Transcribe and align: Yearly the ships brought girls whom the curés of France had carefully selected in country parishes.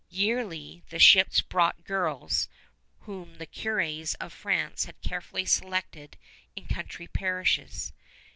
Yearly 0.09 0.81
the 0.89 0.97
ships 0.97 1.41
brought 1.41 1.83
girls 1.83 2.49
whom 3.01 3.35
the 3.35 3.45
curés 3.45 4.15
of 4.19 4.33
France 4.33 4.85
had 4.85 4.99
carefully 5.03 5.45
selected 5.45 6.17
in 6.55 6.65
country 6.65 7.05
parishes. 7.07 7.93